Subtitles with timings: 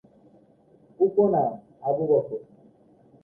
[0.99, 1.51] উপনাম:
[1.81, 2.39] আবু বকর।